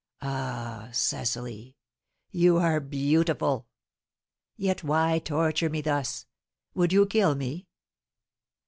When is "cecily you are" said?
0.91-2.79